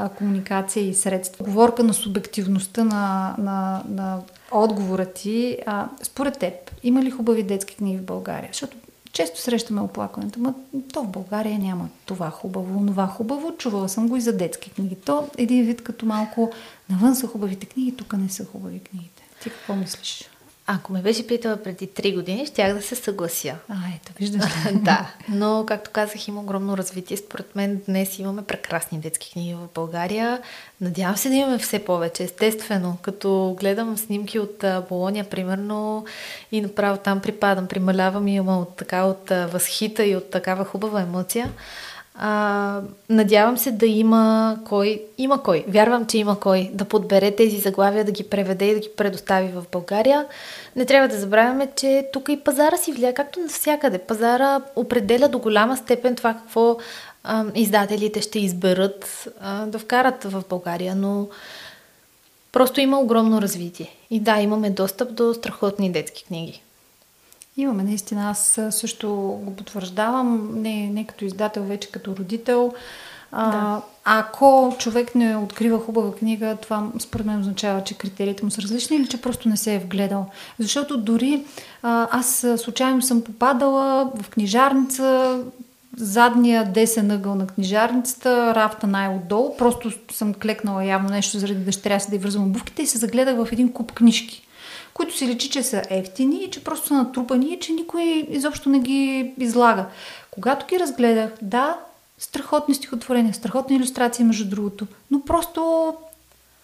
[0.00, 1.44] а, комуникация и средства.
[1.44, 5.58] Говорка на субективността на, на, на отговора ти.
[5.66, 8.48] А, според теб, има ли хубави детски книги в България?
[8.52, 8.76] Защото
[9.12, 10.54] често срещаме оплакването, но
[10.92, 13.52] то в България няма това хубаво, това хубаво.
[13.58, 14.94] Чувала съм го и за детски книги.
[14.94, 16.52] То един вид като малко
[16.90, 19.22] навън са хубавите книги, тук не са хубави книгите.
[19.42, 20.29] Ти какво мислиш?
[20.72, 23.54] Ако ме беше питала преди 3 години, щях да се съглася.
[23.68, 24.52] А, ето, виждаш.
[24.74, 27.16] да, но както казах, има огромно развитие.
[27.16, 30.42] Според мен днес имаме прекрасни детски книги в България.
[30.80, 32.22] Надявам се да имаме все повече.
[32.22, 36.04] Естествено, като гледам снимки от Болония, примерно,
[36.52, 41.00] и направо там припадам, прималявам и има от така от възхита и от такава хубава
[41.00, 41.50] емоция.
[42.22, 47.58] А, надявам се да има кой, има кой, вярвам, че има кой да подбере тези
[47.58, 50.26] заглавия, да ги преведе и да ги предостави в България.
[50.76, 53.98] Не трябва да забравяме, че тук и пазара си влияе, както навсякъде.
[53.98, 56.76] Пазара определя до голяма степен това какво
[57.24, 61.28] а, издателите ще изберат а, да вкарат в България, но
[62.52, 63.90] просто има огромно развитие.
[64.10, 66.62] И да, имаме достъп до страхотни детски книги.
[67.56, 68.30] Имаме, наистина.
[68.30, 69.08] Аз също
[69.44, 72.72] го потвърждавам, не, не като издател, вече като родител.
[73.32, 73.82] А, да.
[74.04, 78.96] Ако човек не открива хубава книга, това според мен означава, че критериите му са различни
[78.96, 80.26] или че просто не се е вгледал.
[80.58, 81.44] Защото дори
[81.82, 85.38] а, аз случайно съм попадала в книжарница,
[85.96, 92.10] задния десен ъгъл на книжарницата, рафта най-отдолу, просто съм клекнала явно нещо заради дъщеря си
[92.10, 94.46] да й вързвам обувките и се загледах в един куп книжки
[94.94, 98.68] които си лечи, че са ефтини и че просто са натрупани и че никой изобщо
[98.68, 99.86] не ги излага.
[100.30, 101.76] Когато ги разгледах, да,
[102.18, 105.94] страхотни стихотворения, страхотни иллюстрации, между другото, но просто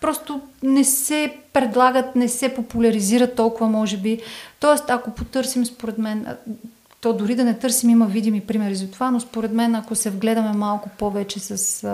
[0.01, 4.21] просто не се предлагат, не се популяризират толкова, може би.
[4.61, 6.27] Тоест, ако потърсим, според мен,
[7.01, 10.11] то дори да не търсим, има видими примери за това, но според мен, ако се
[10.11, 11.85] вгледаме малко повече с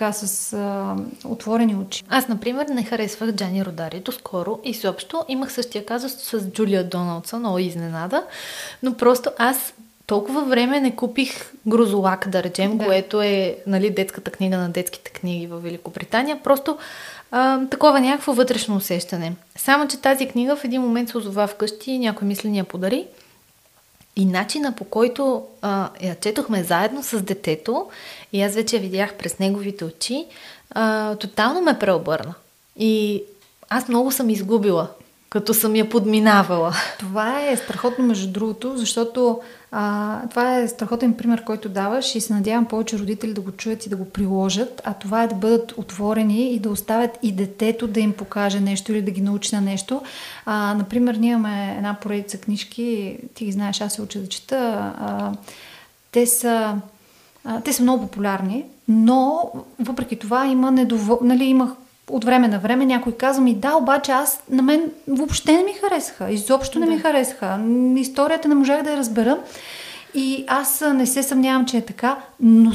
[0.00, 2.04] така с а, отворени очи.
[2.08, 7.40] Аз, например, не харесвах Джани Родари доскоро и съобщо имах същия казус с Джулия Доналдсън,
[7.40, 8.22] много изненада,
[8.82, 9.74] но просто аз
[10.06, 12.84] толкова време не купих Грозолак, да речем, да.
[12.84, 16.42] което е нали, детската книга на детските книги в Великобритания.
[16.44, 16.78] Просто
[17.30, 19.32] а, такова някакво вътрешно усещане.
[19.56, 22.64] Само, че тази книга в един момент се озова вкъщи и някой мисли ни я
[22.64, 23.06] подари.
[24.16, 27.86] И начина по който а, я четохме заедно с детето,
[28.32, 30.26] и аз вече видях през неговите очи,
[30.70, 32.34] а, тотално ме преобърна.
[32.76, 33.22] И
[33.68, 34.88] аз много съм изгубила,
[35.30, 36.74] като съм я подминавала.
[36.98, 39.40] Това е страхотно, между другото, защото
[39.72, 43.86] а, това е страхотен пример, който даваш и се надявам повече родители да го чуят
[43.86, 47.88] и да го приложат, а това е да бъдат отворени и да оставят и детето
[47.88, 50.02] да им покаже нещо или да ги научи на нещо.
[50.46, 54.92] А, например, ние имаме една поредица книжки, ти ги знаеш, аз се уча да чета.
[54.98, 55.32] А,
[56.12, 56.76] те са
[57.64, 61.18] те са много популярни, но въпреки това има недовол...
[61.22, 61.70] нали, имах
[62.12, 65.72] от време на време някой казва ми, да, обаче аз, на мен въобще не ми
[65.72, 66.92] харесаха, изобщо не да.
[66.92, 67.60] ми харесаха.
[67.96, 69.38] Историята не можах да я разбера.
[70.14, 72.72] И аз не се съмнявам, че е така, но,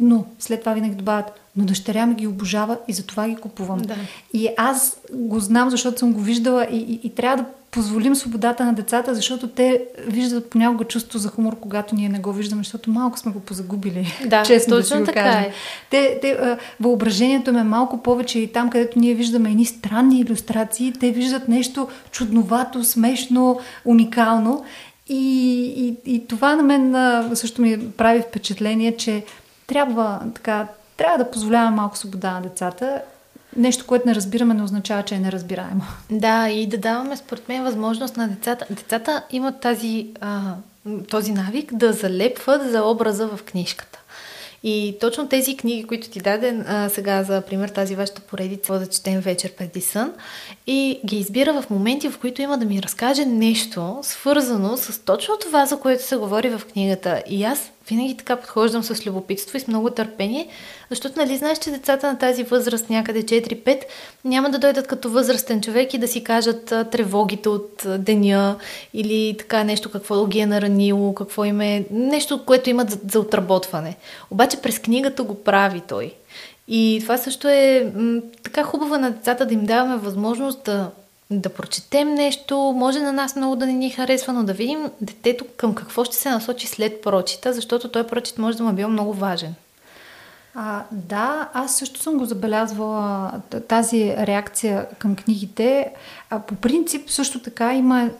[0.00, 3.78] но след това винаги добавят, но дъщеря ми ги обожава и затова ги купувам.
[3.78, 3.94] Да.
[4.32, 8.64] И аз го знам, защото съм го виждала и, и, и трябва да позволим свободата
[8.64, 12.90] на децата, защото те виждат понякога чувство за хумор, когато ние не го виждаме, защото
[12.90, 14.06] малко сме го позагубили.
[14.26, 15.42] Да, честно точно да така кажем.
[15.42, 15.52] е.
[15.90, 20.92] Те, те, въображението им е малко повече и там, където ние виждаме едни странни иллюстрации,
[21.00, 24.64] те виждат нещо чудновато, смешно, уникално.
[25.08, 26.94] И, и, и това на мен
[27.36, 29.24] също ми прави впечатление, че
[29.66, 33.02] трябва така, трябва да позволяваме малко свобода на децата
[33.56, 35.82] нещо, което не разбираме, не означава, че е неразбираемо.
[36.10, 38.66] Да, и да даваме, според мен, възможност на децата.
[38.70, 40.54] Децата имат тази, а,
[41.10, 43.98] този навик да залепват за образа в книжката.
[44.66, 48.86] И точно тези книги, които ти даде а, сега, за пример, тази вашата поредица, да
[48.86, 50.12] четем вечер преди сън,
[50.66, 55.38] и ги избира в моменти, в които има да ми разкаже нещо, свързано с точно
[55.38, 57.22] това, за което се говори в книгата.
[57.28, 60.48] И аз винаги така подхождам с любопитство и с много търпение,
[60.90, 63.82] защото нали знаеш, че децата на тази възраст, някъде 4-5,
[64.24, 68.56] няма да дойдат като възрастен човек и да си кажат тревогите от деня
[68.94, 73.20] или така нещо, какво ги е наранило, какво им е, нещо, което имат за, за
[73.20, 73.96] отработване.
[74.30, 76.12] Обаче през книгата го прави той.
[76.68, 80.90] И това също е м- така хубаво на децата да им даваме възможност да
[81.30, 85.44] да прочетем нещо, може на нас много да не ни харесва, но да видим детето
[85.56, 88.88] към какво ще се насочи след прочита, защото той прочит може да му е бил
[88.88, 89.54] много важен.
[90.54, 93.32] А, да, аз също съм го забелязвала
[93.68, 95.92] тази реакция към книгите.
[96.30, 98.10] А, по принцип също така има,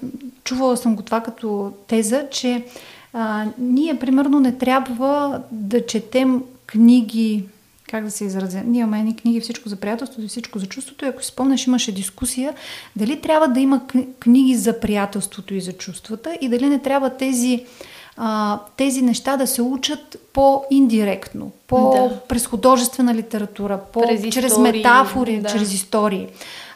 [0.44, 2.64] чувала съм го това като теза, че
[3.12, 7.44] а, ние примерно не трябва да четем книги
[7.90, 8.62] как да се изразя.
[8.66, 11.04] Ние имаме едни книги всичко за приятелството и всичко за чувството.
[11.04, 12.54] И ако си спомняш, имаше дискусия
[12.96, 13.80] дали трябва да има
[14.20, 17.64] книги за приятелството и за чувствата и дали не трябва тези,
[18.16, 22.20] а, тези неща да се учат по-индиректно, по- да.
[22.28, 25.48] през художествена литература, по- през чрез метафори, да.
[25.48, 26.26] чрез истории.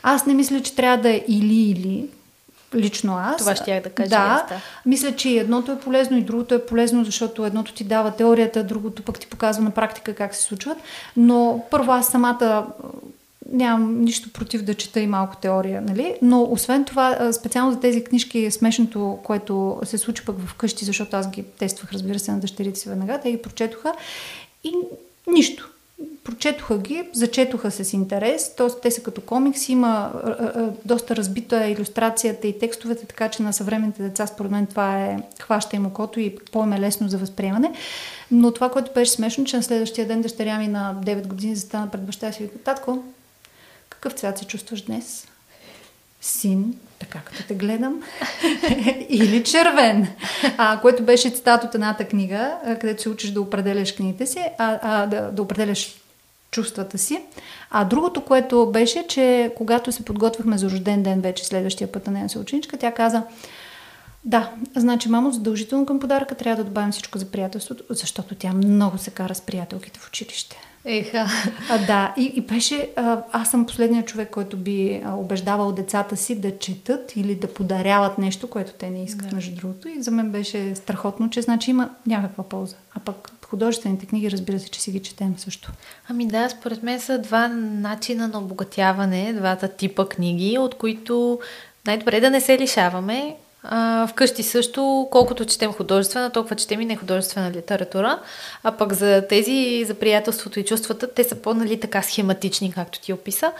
[0.02, 2.06] Аз не мисля, че трябва да е или-или,
[2.74, 3.36] лично аз.
[3.36, 4.08] Това ще я да кажа.
[4.08, 8.10] Да, да, мисля, че едното е полезно, и другото е полезно, защото едното ти дава
[8.10, 10.78] теорията, другото пък ти показва на практика как се случват.
[11.16, 12.66] Но първо аз самата
[13.52, 16.14] нямам нищо против да чета и малко теория, нали?
[16.22, 21.16] Но освен това, специално за тези книжки е смешното, което се случи пък вкъщи, защото
[21.16, 23.92] аз ги тествах, разбира се, на дъщерите си веднага, те ги прочетоха
[24.64, 24.72] и
[25.26, 25.70] нищо
[26.24, 28.66] прочетоха ги, зачетоха се с интерес, т.е.
[28.82, 29.88] те са като комикс, има
[30.24, 35.04] а, а, доста разбита иллюстрацията и текстовете, така че на съвременните деца според мен това
[35.04, 37.72] е хваща им окото и по-им е лесно за възприемане.
[38.30, 41.90] Но това, което беше смешно, че на следващия ден дъщеря ми на 9 години застана
[41.90, 43.04] пред баща си и татко,
[43.90, 45.28] какъв цвят се чувстваш днес?
[46.20, 48.02] Син, така като те гледам,
[49.08, 50.08] или червен,
[50.58, 54.78] а, което беше цитат от едната книга, където се учиш да определяш книгите си, а,
[54.82, 56.00] а, да, да определяш
[56.50, 57.20] чувствата си.
[57.70, 62.12] А другото, което беше, че когато се подготвяхме за рожден ден вече следващия път на
[62.12, 63.22] нея се ученичка, тя каза,
[64.24, 68.98] да, значи, мамо, задължително към подаръка трябва да добавим всичко за приятелството, защото тя много
[68.98, 70.56] се кара с приятелките в училище.
[70.84, 71.26] Еха.
[71.70, 76.16] А, да, и, и беше, а, аз съм последният човек, който би а, убеждавал децата
[76.16, 79.36] си да четат или да подаряват нещо, което те не искат, да.
[79.36, 79.88] между другото.
[79.88, 82.76] И за мен беше страхотно, че значи има някаква полза.
[82.94, 85.72] А пък художествените книги, разбира се, че си ги четем също.
[86.08, 91.40] Ами да, според мен са два начина на обогатяване, двата типа книги, от които
[91.86, 93.36] най-добре да не се лишаваме,
[93.70, 98.18] А, вкъщи също, колкото четем художествена, толкова четем и нехудожествена литература.
[98.62, 103.12] А пък за тези, за приятелството и чувствата, те са по-нали така схематични, както ти
[103.12, 103.52] описа.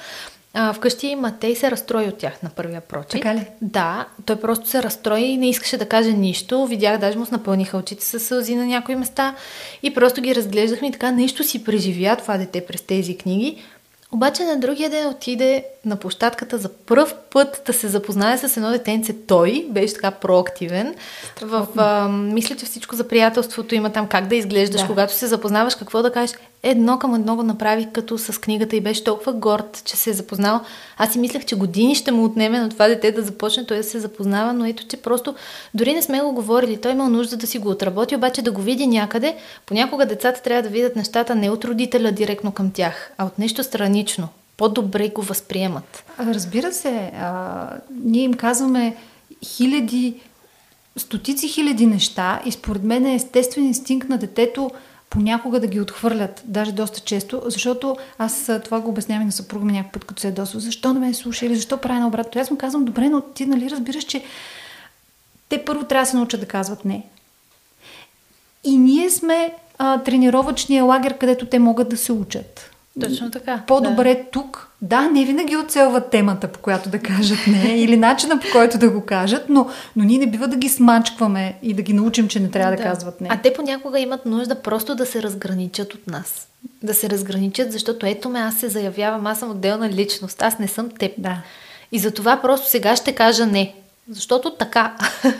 [0.55, 3.11] А, вкъщи има те и се разстрои от тях на първия прочит.
[3.11, 3.47] Така ли?
[3.63, 6.67] Да, той просто се разстрои и не искаше да каже нищо.
[6.67, 9.35] Видях, даже му с напълниха очите с сълзи на някои места
[9.83, 13.63] и просто ги разглеждахме и така нещо си преживя това дете през тези книги.
[14.13, 18.71] Обаче на другия ден отиде на площадката за първ път да се запознае с едно
[18.71, 19.17] детенце.
[19.27, 20.95] Той беше така проактивен.
[21.43, 24.87] В, а, мисля, че всичко за приятелството има там как да изглеждаш, да.
[24.87, 26.37] когато се запознаваш, какво да кажеш.
[26.63, 30.13] Едно към едно го направи като с книгата и беше толкова горд, че се е
[30.13, 30.61] запознал.
[30.97, 33.85] Аз си мислех, че години ще му отнеме на това дете да започне той да
[33.85, 35.35] се запознава, но ето, че просто
[35.75, 36.81] дори не сме го говорили.
[36.81, 39.37] Той имал нужда да си го отработи, обаче да го види някъде.
[39.67, 43.65] Понякога децата трябва да видят нещата не от родителя директно към тях, а от нещо
[43.65, 46.05] странично по-добре го възприемат.
[46.19, 47.71] Разбира се, а,
[48.05, 48.97] ние им казваме
[49.45, 50.15] хиляди,
[50.97, 54.71] стотици хиляди неща и според мен е естествен инстинкт на детето
[55.11, 59.65] понякога да ги отхвърлят, даже доста често, защото аз това го обяснявам и на съпруга
[59.65, 60.61] ми някакъв път, като се е досва.
[60.61, 62.41] Защо не ме слуша или защо прави наобратно?
[62.41, 64.25] Аз му казвам, добре, но ти нали разбираш, че
[65.49, 67.07] те първо трябва да се научат да казват не.
[68.65, 72.71] И ние сме а, тренировъчния лагер, където те могат да се учат.
[73.01, 73.63] Точно така.
[73.67, 74.31] По-добре да.
[74.31, 74.69] тук.
[74.83, 78.91] Да, не винаги оцелват темата, по която да кажат не, или начина по който да
[78.91, 82.41] го кажат, но, но ние не бива да ги смачкваме и да ги научим, че
[82.41, 83.29] не трябва да, да казват не.
[83.31, 86.49] А те понякога имат нужда просто да се разграничат от нас.
[86.83, 90.69] Да се разграничат, защото ето ме, аз се заявявам, аз съм отделна личност, аз не
[90.69, 91.13] съм теб.
[91.19, 91.43] Да.
[91.93, 93.75] И за това просто сега ще кажа не.
[94.11, 94.97] Защото така.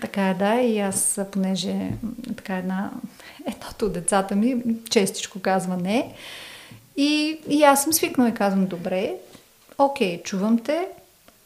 [0.00, 0.54] Така е, да.
[0.54, 1.74] И аз, понеже
[2.36, 2.90] така една,
[3.46, 4.56] едното от децата ми
[4.90, 6.12] честичко казва не,
[6.96, 9.14] и, и аз съм свикнала и казвам, добре,
[9.78, 10.88] окей, чувам те,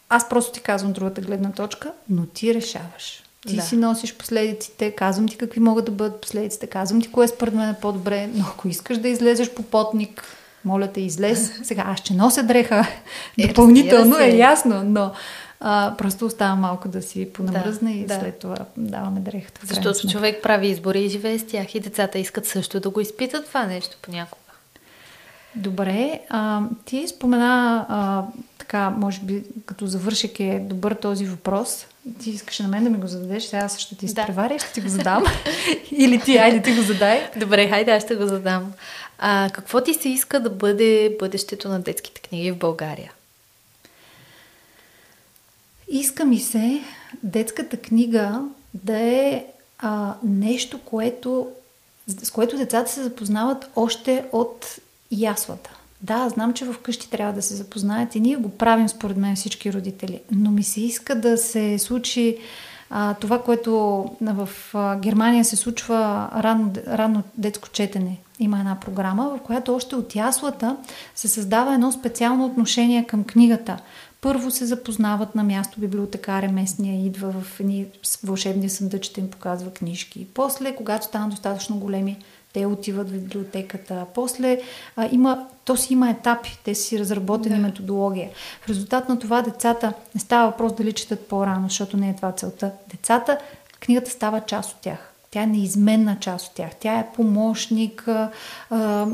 [0.08, 3.22] аз просто ти казвам другата гледна точка, но ти решаваш.
[3.46, 3.62] Ти да.
[3.62, 7.68] си носиш последиците, казвам ти какви могат да бъдат последиците, казвам ти кое според мен
[7.68, 10.24] е по-добре, но ако искаш да излезеш по потник,
[10.64, 11.52] моля те, излез.
[11.62, 12.86] Сега аз ще нося дреха
[13.38, 15.12] е, допълнително, е ясно, но
[15.60, 18.20] а, просто остава малко да си понамръзне да, и да.
[18.20, 19.60] след това даваме дрехата.
[19.64, 23.46] Защото човек прави избори и живее с тях и децата искат също да го изпитат
[23.46, 24.39] това нещо понякога.
[25.54, 28.24] Добре, а, ти спомена а,
[28.58, 31.86] така, може би като завършик е добър този въпрос.
[32.22, 34.58] Ти искаш на мен да ми го зададеш, сега аз ще ти изпреваря, да.
[34.58, 35.24] ще ти го задам.
[35.90, 37.30] Или ти, айде ти го задай.
[37.36, 38.72] Добре, хайде, аз ще го задам.
[39.18, 43.12] А, какво ти се иска да бъде бъдещето на детските книги в България?
[45.88, 46.80] Иска ми се
[47.22, 48.42] детската книга
[48.74, 49.44] да е
[49.78, 51.48] а, нещо, което,
[52.06, 54.66] с което децата се запознават още от
[55.10, 55.70] яслата.
[56.02, 59.72] Да, знам, че вкъщи трябва да се запознаят и ние го правим според мен всички
[59.72, 62.38] родители, но ми се иска да се случи
[62.90, 68.16] а, това, което в а, Германия се случва рано, рано детско четене.
[68.38, 70.76] Има една програма, в която още от яслата
[71.14, 73.76] се създава едно специално отношение към книгата.
[74.20, 77.86] Първо се запознават на място, библиотекаря местния идва в едни
[78.24, 80.26] вълшебни съндъчета им показва книжки.
[80.34, 82.18] После, когато станат достатъчно големи,
[82.52, 84.06] те отиват в библиотеката.
[84.14, 84.60] После
[84.96, 87.62] а, има, то си има етапи, те си разработени да.
[87.62, 88.30] методология.
[88.60, 92.32] В резултат на това децата не става въпрос дали четат по-рано, защото не е това
[92.32, 92.70] целта.
[92.90, 93.38] Децата,
[93.80, 95.06] книгата става част от тях.
[95.30, 96.70] Тя е неизменна част от тях.
[96.80, 98.30] Тя е помощник, а,
[98.70, 99.06] а,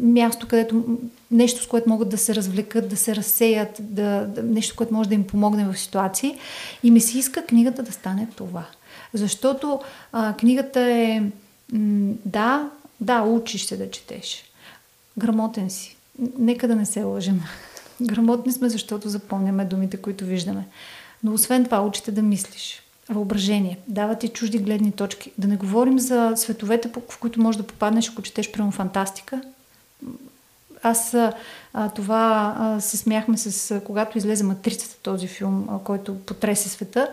[0.00, 0.84] място, където
[1.30, 5.08] нещо, с което могат да се развлекат, да се разсеят, да, да, нещо, което може
[5.08, 6.38] да им помогне в ситуации.
[6.82, 8.64] И ми се иска книгата да стане това.
[9.14, 9.80] Защото
[10.12, 11.22] а, книгата е
[11.72, 14.44] да, да, учиш се да четеш.
[15.18, 15.96] Грамотен си.
[16.38, 17.40] Нека да не се лъжем.
[18.02, 20.66] Грамотни сме, защото запомняме думите, които виждаме.
[21.24, 22.82] Но освен това, учите да мислиш.
[23.08, 23.78] Въображение.
[23.88, 25.32] Дава ти чужди гледни точки.
[25.38, 29.42] Да не говорим за световете, в които можеш да попаднеш, ако четеш прямо фантастика.
[30.82, 31.32] Аз а,
[31.94, 37.08] това а, се смяхме с, когато излезе Матрицата, този филм, а, който потресе света.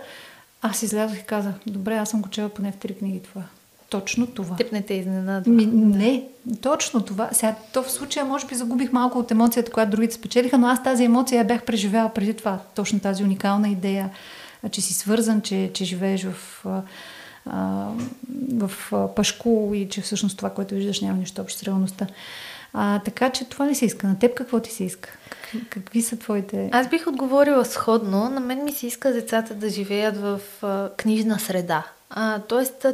[0.62, 3.44] Аз излязох и казах, добре, аз съм го чела поне в три книги това
[3.91, 4.56] точно това.
[4.56, 5.51] Тип не те изненадва.
[5.51, 6.23] Ми, не,
[6.62, 7.30] точно това.
[7.32, 10.84] Сега, то в случая може би загубих малко от емоцията, която другите спечелиха, но аз
[10.84, 12.60] тази емоция я бях преживяла преди това.
[12.75, 14.10] Точно тази уникална идея,
[14.71, 16.65] че си свързан, че, че живееш в,
[18.54, 18.71] в
[19.15, 22.08] Пашко и че всъщност това, което виждаш, няма нищо общо с реалността.
[22.73, 24.08] А, така че това ли се иска?
[24.08, 25.10] На теб какво ти се иска?
[25.30, 26.69] Какви, какви са твоите...
[26.71, 28.30] Аз бих отговорила сходно.
[28.30, 31.84] На мен ми се иска децата да живеят в а, книжна среда.
[32.13, 32.86] А, тоест,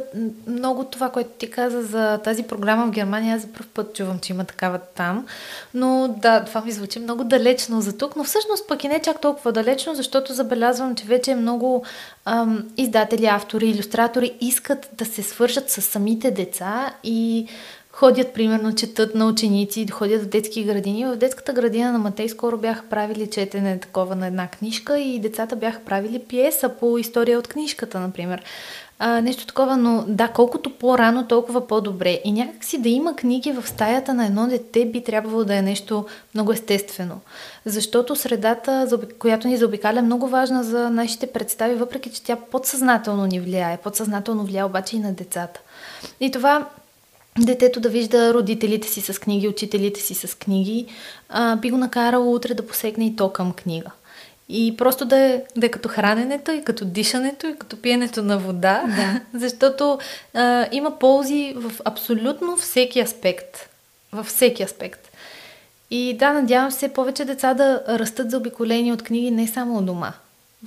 [0.46, 4.18] много това, което ти каза за тази програма в Германия, аз за първ път чувам,
[4.18, 5.26] че има такава там.
[5.74, 9.20] Но да, това ми звучи много далечно за тук, но всъщност пък и не чак
[9.20, 11.84] толкова далечно, защото забелязвам, че вече много
[12.24, 17.48] ам, издатели, автори, иллюстратори искат да се свържат с самите деца и
[17.98, 21.06] ходят, примерно, четат на ученици, ходят в детски градини.
[21.06, 25.56] В детската градина на Матей скоро бяха правили четене такова на една книжка и децата
[25.56, 28.42] бяха правили пиеса по история от книжката, например
[28.98, 32.20] а, нещо такова, но да, колкото по-рано, толкова по-добре.
[32.24, 36.06] И някакси да има книги в стаята на едно дете би трябвало да е нещо
[36.34, 37.20] много естествено.
[37.64, 43.26] Защото средата, която ни заобикаля, е много важна за нашите представи, въпреки че тя подсъзнателно
[43.26, 43.76] ни влияе.
[43.76, 45.60] Подсъзнателно влияе обаче и на децата.
[46.20, 46.66] И това
[47.44, 50.86] детето да вижда родителите си с книги, учителите си с книги,
[51.28, 53.90] а, би го накарало утре да посегне и то към книга.
[54.48, 58.38] И просто да е, да е като храненето, и като дишането, и като пиенето на
[58.38, 59.20] вода, да.
[59.38, 59.98] защото
[60.34, 63.68] а, има ползи в абсолютно всеки аспект.
[64.12, 65.08] Във всеки аспект.
[65.90, 70.12] И да, надявам се повече деца да растат заобиколени от книги не само у дома.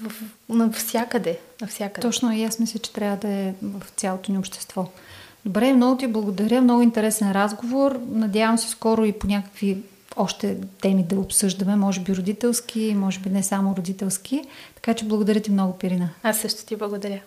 [0.02, 0.12] В,
[0.50, 2.08] навсякъде, навсякъде.
[2.08, 4.88] Точно, и аз мисля, че трябва да е в цялото ни общество.
[5.46, 8.00] Добре, много ти благодаря, много интересен разговор.
[8.12, 9.78] Надявам се скоро и по някакви
[10.16, 14.44] още теми да обсъждаме, може би родителски, може би не само родителски.
[14.76, 16.10] Така че благодаря ти много, Пирина.
[16.24, 17.20] Аз също ти благодаря.